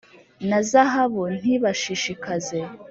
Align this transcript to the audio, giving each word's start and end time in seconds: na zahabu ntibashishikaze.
na 0.49 0.59
zahabu 0.69 1.23
ntibashishikaze. 1.39 2.59